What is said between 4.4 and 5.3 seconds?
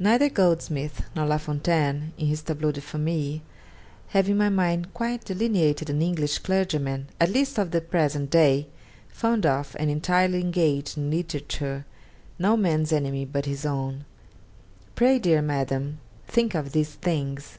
mind quite